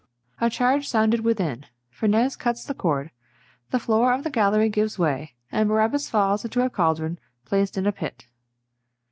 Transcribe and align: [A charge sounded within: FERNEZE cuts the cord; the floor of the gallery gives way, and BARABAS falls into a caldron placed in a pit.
[A 0.39 0.49
charge 0.49 0.87
sounded 0.89 1.19
within: 1.19 1.67
FERNEZE 1.91 2.35
cuts 2.35 2.65
the 2.65 2.73
cord; 2.73 3.11
the 3.69 3.77
floor 3.77 4.13
of 4.13 4.23
the 4.23 4.31
gallery 4.31 4.67
gives 4.67 4.97
way, 4.97 5.35
and 5.51 5.69
BARABAS 5.69 6.09
falls 6.09 6.43
into 6.43 6.65
a 6.65 6.71
caldron 6.71 7.19
placed 7.45 7.77
in 7.77 7.85
a 7.85 7.91
pit. 7.91 8.25